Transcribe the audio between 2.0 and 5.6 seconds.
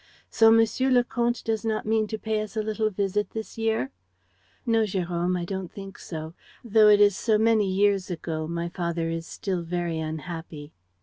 to pay us a little visit this year?" "No, Jérôme, I